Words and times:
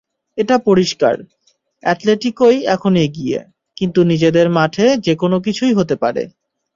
এটা 0.37 0.55
পরিষ্কার, 0.59 1.15
অ্যাটলেটিকোই 1.83 2.57
এখন 2.65 2.93
এগিয়ে, 2.97 3.39
কিন্তু 3.77 3.99
নিজেদের 4.03 4.47
মাঠে 4.49 4.85
যেকোনো 4.97 5.37
কিছুই 5.45 5.73
হতে 5.73 5.95
পারে। 5.95 6.23